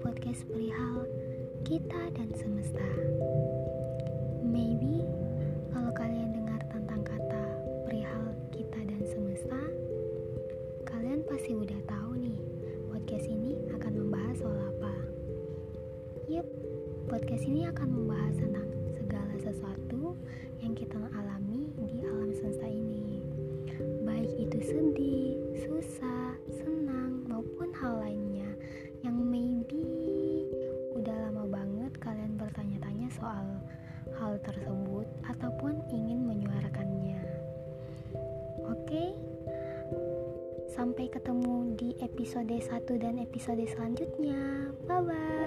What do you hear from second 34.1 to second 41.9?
hal tersebut ataupun ingin menyuarakannya. Oke, sampai ketemu